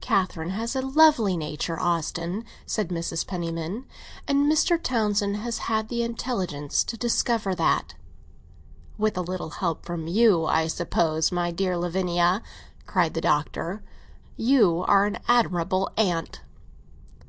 [0.00, 3.24] "Catherine has a lovely nature, Austin," said Mrs.
[3.24, 3.86] Penniman,
[4.26, 4.82] "and Mr.
[4.82, 7.94] Townsend has had the intelligence to discover that."
[8.98, 11.30] "With a little help from you, I suppose.
[11.30, 12.42] My dear Lavinia,"
[12.86, 13.80] cried the Doctor,
[14.36, 16.40] "you are an admirable aunt!"